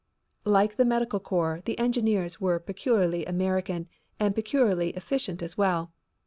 Like 0.45 0.77
the 0.77 0.83
medical 0.83 1.19
corps, 1.19 1.61
the 1.65 1.77
engineers 1.77 2.41
were 2.41 2.57
peculiarly 2.59 3.23
American 3.27 3.87
and 4.19 4.33
peculiarly 4.33 4.89
efficient 4.95 5.43
as 5.43 5.59
well. 5.59 5.93